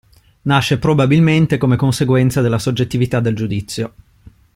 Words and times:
Nasce 0.45 0.79
probabilmente 0.79 1.59
come 1.59 1.75
conseguenza 1.75 2.41
della 2.41 2.57
soggettività 2.57 3.19
del 3.19 3.35
giudizio. 3.35 3.93